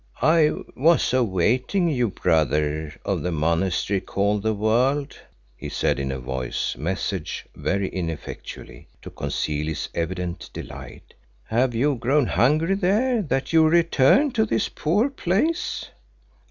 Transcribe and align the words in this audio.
"I 0.23 0.49
was 0.75 1.13
awaiting 1.13 1.87
you, 1.87 2.09
brother 2.09 2.91
of 3.05 3.21
the 3.21 3.31
Monastery 3.31 4.01
called 4.01 4.41
'the 4.41 4.55
World,'" 4.55 5.19
he 5.55 5.69
said 5.69 5.99
in 5.99 6.11
a 6.11 6.17
voice, 6.17 6.75
measured, 6.75 7.29
very 7.55 7.87
ineffectually, 7.87 8.87
to 9.03 9.11
conceal 9.11 9.67
his 9.67 9.89
evident 9.93 10.49
delight. 10.53 11.13
"Have 11.43 11.75
you 11.75 11.93
grown 11.93 12.25
hungry 12.25 12.73
there 12.73 13.21
that 13.21 13.53
you 13.53 13.67
return 13.69 14.31
to 14.31 14.43
this 14.43 14.69
poor 14.69 15.07
place?" 15.07 15.89